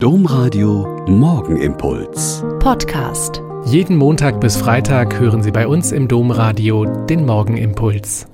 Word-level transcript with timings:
Domradio 0.00 1.04
Morgenimpuls. 1.08 2.44
Podcast. 2.60 3.42
Jeden 3.64 3.96
Montag 3.96 4.40
bis 4.40 4.56
Freitag 4.56 5.18
hören 5.18 5.42
Sie 5.42 5.50
bei 5.50 5.66
uns 5.66 5.90
im 5.90 6.06
Domradio 6.06 6.84
den 7.06 7.26
Morgenimpuls. 7.26 8.28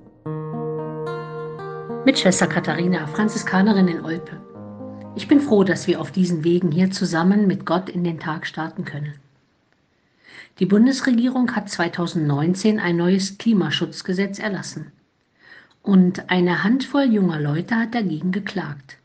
Mit 2.05 2.19
Schwester 2.19 2.49
Katharina, 2.49 3.07
Franziskanerin 3.07 3.89
in 3.89 4.05
Olpe. 4.05 4.43
Ich 5.17 5.27
bin 5.27 5.41
froh, 5.41 5.65
dass 5.65 5.87
wir 5.87 6.03
auf 6.03 6.13
diesen 6.13 6.45
Wegen 6.45 6.71
hier 6.71 6.91
zusammen 6.91 7.47
mit 7.47 7.65
Gott 7.65 7.89
in 7.89 8.05
den 8.05 8.21
Tag 8.21 8.47
starten 8.47 8.85
können. 8.85 9.15
Die 10.59 10.67
Bundesregierung 10.67 11.57
hat 11.57 11.71
2019 11.71 12.79
ein 12.79 12.99
neues 12.99 13.39
Klimaschutzgesetz 13.39 14.39
erlassen. 14.39 14.93
Und 15.83 16.29
eine 16.29 16.63
Handvoll 16.63 17.05
junger 17.05 17.41
Leute 17.41 17.77
hat 17.77 17.95
dagegen 17.95 18.33
geklagt. 18.33 18.99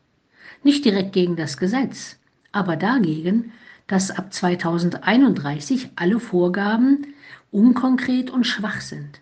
Nicht 0.62 0.84
direkt 0.84 1.14
gegen 1.14 1.36
das 1.36 1.56
Gesetz, 1.56 2.19
aber 2.52 2.76
dagegen, 2.76 3.52
dass 3.86 4.10
ab 4.10 4.32
2031 4.32 5.90
alle 5.96 6.20
Vorgaben 6.20 7.14
unkonkret 7.50 8.30
und 8.30 8.46
schwach 8.46 8.80
sind 8.80 9.20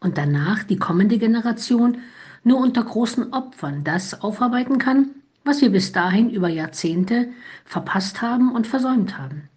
und 0.00 0.18
danach 0.18 0.64
die 0.64 0.78
kommende 0.78 1.18
Generation 1.18 1.98
nur 2.44 2.58
unter 2.58 2.84
großen 2.84 3.32
Opfern 3.32 3.84
das 3.84 4.20
aufarbeiten 4.22 4.78
kann, 4.78 5.10
was 5.44 5.60
wir 5.60 5.70
bis 5.70 5.92
dahin 5.92 6.30
über 6.30 6.48
Jahrzehnte 6.48 7.28
verpasst 7.64 8.22
haben 8.22 8.52
und 8.52 8.66
versäumt 8.66 9.18
haben. 9.18 9.48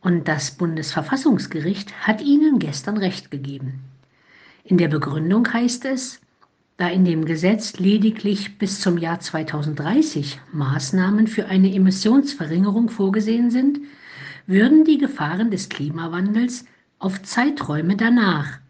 Und 0.00 0.28
das 0.28 0.52
Bundesverfassungsgericht 0.52 2.06
hat 2.06 2.20
ihnen 2.20 2.58
gestern 2.58 2.96
Recht 2.98 3.30
gegeben. 3.30 3.84
In 4.64 4.78
der 4.78 4.88
Begründung 4.88 5.50
heißt 5.52 5.84
es, 5.86 6.20
da 6.78 6.88
in 6.88 7.04
dem 7.04 7.24
Gesetz 7.24 7.78
lediglich 7.78 8.56
bis 8.56 8.80
zum 8.80 8.98
Jahr 8.98 9.18
2030 9.18 10.40
Maßnahmen 10.52 11.26
für 11.26 11.46
eine 11.46 11.74
Emissionsverringerung 11.74 12.88
vorgesehen 12.88 13.50
sind, 13.50 13.80
würden 14.46 14.84
die 14.84 14.96
Gefahren 14.96 15.50
des 15.50 15.68
Klimawandels 15.68 16.64
auf 17.00 17.20
Zeiträume 17.22 17.96
danach 17.96 18.60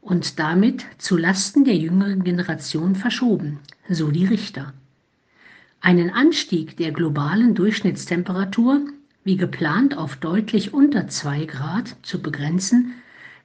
und 0.00 0.38
damit 0.38 0.86
zu 0.98 1.16
Lasten 1.16 1.64
der 1.64 1.76
jüngeren 1.76 2.22
Generation 2.22 2.94
verschoben, 2.94 3.58
so 3.88 4.12
die 4.12 4.24
Richter. 4.24 4.72
Einen 5.80 6.10
Anstieg 6.10 6.76
der 6.76 6.92
globalen 6.92 7.56
Durchschnittstemperatur, 7.56 8.86
wie 9.24 9.36
geplant 9.36 9.98
auf 9.98 10.14
deutlich 10.14 10.72
unter 10.72 11.08
2 11.08 11.44
Grad, 11.46 11.96
zu 12.02 12.22
begrenzen, 12.22 12.94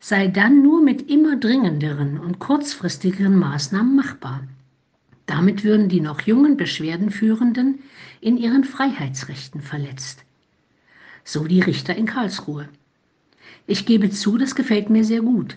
sei 0.03 0.27
dann 0.27 0.63
nur 0.63 0.81
mit 0.81 1.09
immer 1.11 1.37
dringenderen 1.37 2.19
und 2.19 2.39
kurzfristigeren 2.39 3.37
Maßnahmen 3.37 3.95
machbar. 3.95 4.43
Damit 5.27 5.63
würden 5.63 5.89
die 5.89 6.01
noch 6.01 6.21
jungen 6.21 6.57
Beschwerdenführenden 6.57 7.79
in 8.19 8.35
ihren 8.35 8.63
Freiheitsrechten 8.63 9.61
verletzt. 9.61 10.23
So 11.23 11.45
die 11.45 11.61
Richter 11.61 11.95
in 11.95 12.07
Karlsruhe. 12.07 12.67
Ich 13.67 13.85
gebe 13.85 14.09
zu, 14.09 14.39
das 14.39 14.55
gefällt 14.55 14.89
mir 14.89 15.05
sehr 15.05 15.21
gut, 15.21 15.55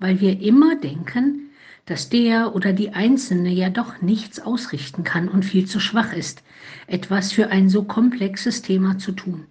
weil 0.00 0.20
wir 0.20 0.40
immer 0.40 0.74
denken, 0.74 1.50
dass 1.86 2.08
der 2.10 2.56
oder 2.56 2.72
die 2.72 2.90
Einzelne 2.90 3.50
ja 3.50 3.70
doch 3.70 4.02
nichts 4.02 4.40
ausrichten 4.40 5.04
kann 5.04 5.28
und 5.28 5.44
viel 5.44 5.66
zu 5.66 5.78
schwach 5.78 6.12
ist, 6.12 6.42
etwas 6.88 7.30
für 7.30 7.50
ein 7.50 7.68
so 7.70 7.84
komplexes 7.84 8.60
Thema 8.60 8.98
zu 8.98 9.12
tun. 9.12 9.46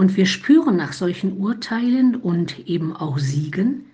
Und 0.00 0.16
wir 0.16 0.24
spüren 0.24 0.76
nach 0.76 0.94
solchen 0.94 1.36
Urteilen 1.36 2.16
und 2.16 2.66
eben 2.66 2.96
auch 2.96 3.18
Siegen, 3.18 3.84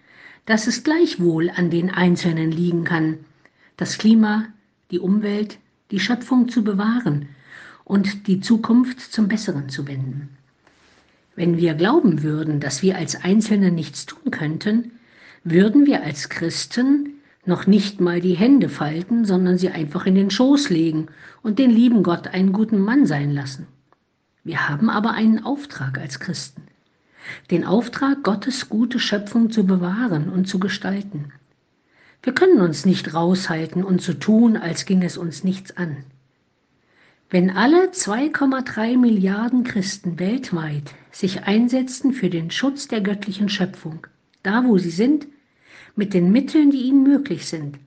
dass 0.45 0.69
es 0.69 0.85
gleichwohl 0.85 1.51
an 1.51 1.69
den 1.69 1.91
Einzelnen 1.91 2.53
liegen 2.53 2.85
kann, 2.85 3.19
das 3.77 3.99
Klima, 3.99 4.45
die 4.93 5.01
Umwelt, 5.01 5.59
die 5.91 5.99
Schöpfung 5.99 6.49
zu 6.49 6.63
bewahren 6.63 7.29
und 7.83 8.29
die 8.29 8.39
Zukunft 8.39 9.01
zum 9.01 9.27
Besseren 9.27 9.69
zu 9.69 9.89
wenden. 9.89 10.29
Wenn 11.35 11.57
wir 11.57 11.75
glauben 11.75 12.23
würden, 12.23 12.61
dass 12.61 12.85
wir 12.85 12.97
als 12.97 13.25
Einzelne 13.25 13.73
nichts 13.73 14.07
tun 14.07 14.31
könnten, 14.31 14.93
würden 15.43 15.87
wir 15.87 16.05
als 16.05 16.29
Christen 16.29 17.15
noch 17.47 17.67
nicht 17.67 18.01
mal 18.01 18.21
die 18.21 18.37
Hände 18.37 18.69
falten, 18.69 19.25
sondern 19.25 19.59
sie 19.59 19.71
einfach 19.71 20.07
in 20.07 20.15
den 20.15 20.31
Schoß 20.31 20.71
legen 20.71 21.09
und 21.43 21.59
den 21.59 21.73
lieben 21.73 22.05
Gott 22.05 22.29
einen 22.29 22.53
guten 22.53 22.79
Mann 22.79 23.07
sein 23.07 23.33
lassen. 23.33 23.67
Wir 24.47 24.69
haben 24.69 24.91
aber 24.91 25.11
einen 25.11 25.45
Auftrag 25.45 25.99
als 25.99 26.21
Christen. 26.21 26.63
Den 27.51 27.65
Auftrag, 27.65 28.23
Gottes 28.23 28.69
gute 28.69 29.01
Schöpfung 29.01 29.51
zu 29.51 29.67
bewahren 29.67 30.29
und 30.29 30.47
zu 30.47 30.61
gestalten. 30.61 31.33
Wir 32.23 32.33
können 32.33 32.61
uns 32.61 32.87
nicht 32.87 33.13
raushalten 33.13 33.83
und 33.83 34.01
so 34.01 34.13
tun, 34.13 34.57
als 34.57 34.85
ging 34.85 35.03
es 35.03 35.19
uns 35.19 35.43
nichts 35.43 35.77
an. 35.77 35.97
Wenn 37.29 37.51
alle 37.51 37.89
2,3 37.89 38.97
Milliarden 38.97 39.65
Christen 39.65 40.21
weltweit 40.21 40.95
sich 41.11 41.43
einsetzen 41.43 42.13
für 42.13 42.31
den 42.31 42.53
Schutz 42.53 42.87
der 42.87 43.01
göttlichen 43.01 43.49
Schöpfung, 43.49 44.07
da 44.45 44.65
wo 44.65 44.79
sie 44.79 44.91
sind, 44.91 45.27
mit 45.97 46.15
den 46.15 46.31
Mitteln, 46.31 46.71
die 46.71 46.83
ihnen 46.83 47.03
möglich 47.03 47.49
sind, 47.49 47.81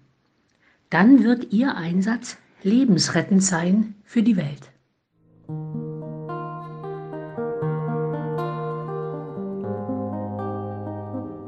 dann 0.89 1.23
wird 1.23 1.53
ihr 1.53 1.77
Einsatz 1.77 2.35
lebensrettend 2.63 3.41
sein 3.41 3.95
für 4.03 4.23
die 4.23 4.35
Welt. 4.35 4.73